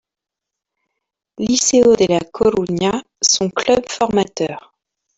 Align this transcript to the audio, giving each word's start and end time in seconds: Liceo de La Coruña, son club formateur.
Liceo 1.37 1.91
de 1.93 2.07
La 2.07 2.21
Coruña, 2.21 3.03
son 3.21 3.51
club 3.51 3.83
formateur. 3.87 4.57